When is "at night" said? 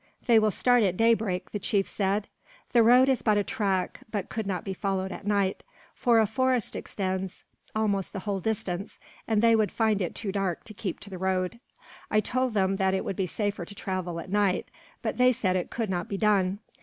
5.11-5.63, 14.19-14.71